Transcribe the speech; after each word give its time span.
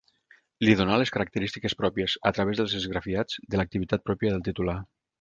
Li 0.63 0.73
donà 0.79 0.95
les 1.01 1.11
característiques 1.17 1.77
pròpies, 1.83 2.17
a 2.31 2.33
través 2.39 2.63
dels 2.63 2.75
esgrafiats, 2.83 3.41
de 3.53 3.63
l'activitat 3.63 4.09
pròpia 4.13 4.37
del 4.37 4.47
titular. 4.53 4.81